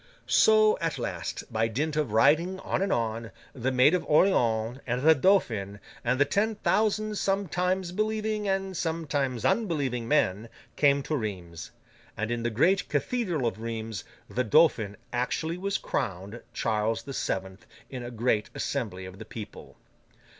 [0.25, 5.03] So, at last, by dint of riding on and on, the Maid of Orleans, and
[5.03, 11.69] the Dauphin, and the ten thousand sometimes believing and sometimes unbelieving men, came to Rheims.
[12.17, 17.67] And in the great cathedral of Rheims, the Dauphin actually was crowned Charles the Seventh
[17.87, 19.77] in a great assembly of the people.